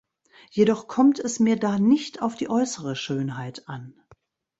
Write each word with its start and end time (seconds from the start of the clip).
Jedoch 0.49 0.87
kommt 0.87 1.19
es 1.19 1.39
mir 1.39 1.57
da 1.59 1.77
nicht 1.77 2.23
auf 2.23 2.33
die 2.33 2.49
äußere 2.49 2.95
Schönheit 2.95 3.69
an. 3.69 3.93